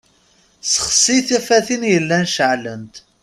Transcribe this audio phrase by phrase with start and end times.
[0.71, 2.95] Sexsin tafatin yellan ceɛlent.